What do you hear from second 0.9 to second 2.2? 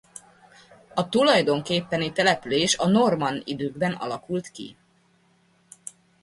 A tulajdonképpeni